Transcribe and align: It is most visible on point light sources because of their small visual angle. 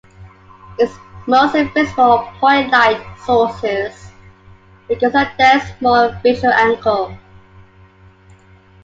It 0.79 0.89
is 0.89 0.95
most 1.27 1.53
visible 1.53 2.01
on 2.01 2.33
point 2.39 2.71
light 2.71 2.99
sources 3.23 4.09
because 4.87 5.13
of 5.13 5.27
their 5.37 5.59
small 5.77 6.09
visual 6.23 6.51
angle. 6.51 7.15